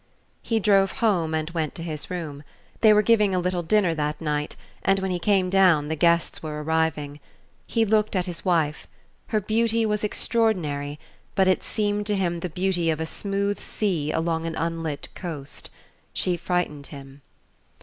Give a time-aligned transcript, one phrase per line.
[0.41, 2.41] He drove home and went to his room.
[2.79, 6.41] They were giving a little dinner that night, and when he came down the guests
[6.41, 7.19] were arriving.
[7.67, 8.87] He looked at his wife:
[9.27, 10.99] her beauty was extraordinary,
[11.35, 15.69] but it seemed to him the beauty of a smooth sea along an unlit coast.
[16.13, 17.21] She frightened him.